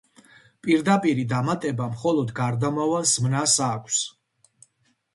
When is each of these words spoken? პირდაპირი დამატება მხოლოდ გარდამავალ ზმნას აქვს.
პირდაპირი 0.67 1.25
დამატება 1.33 1.87
მხოლოდ 1.93 2.33
გარდამავალ 2.41 3.09
ზმნას 3.15 3.57
აქვს. 3.71 4.05